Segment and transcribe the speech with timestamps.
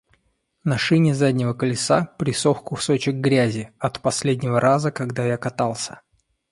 [0.71, 6.01] На шине заднего колеса присох кусочек грязи— от последнего раза, когда я катался.